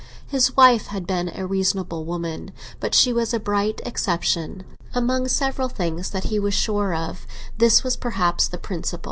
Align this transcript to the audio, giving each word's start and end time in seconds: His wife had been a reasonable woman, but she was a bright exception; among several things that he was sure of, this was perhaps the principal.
His 0.25 0.55
wife 0.57 0.87
had 0.87 1.05
been 1.05 1.29
a 1.35 1.45
reasonable 1.45 2.05
woman, 2.05 2.53
but 2.79 2.95
she 2.95 3.13
was 3.13 3.35
a 3.35 3.39
bright 3.39 3.81
exception; 3.85 4.63
among 4.95 5.27
several 5.27 5.69
things 5.69 6.09
that 6.09 6.23
he 6.23 6.39
was 6.39 6.55
sure 6.55 6.91
of, 6.91 7.27
this 7.59 7.83
was 7.83 7.97
perhaps 7.97 8.47
the 8.47 8.57
principal. 8.57 8.99